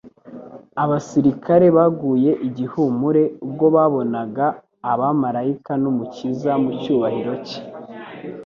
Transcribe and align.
Abasirikare 0.83 1.65
baguye 1.77 2.31
igihumure, 2.47 3.23
ubwo 3.45 3.65
babonaga 3.75 4.45
abamaraika 4.91 5.71
n'Umukiza 5.81 6.51
mu 6.63 6.69
cyubahiro 6.81 7.33
cye. 7.47 7.59